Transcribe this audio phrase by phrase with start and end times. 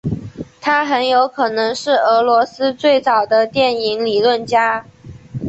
[0.59, 0.99] 他很
[1.31, 4.83] 可能是俄罗斯最早的电影理论家。